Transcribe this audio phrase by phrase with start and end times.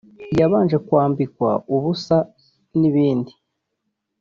[0.33, 2.17] iyabanje kwambikwa ubusa
[2.79, 3.33] n’ibindi